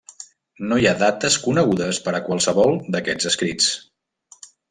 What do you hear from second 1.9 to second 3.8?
per a qualsevol d'aquests escrits.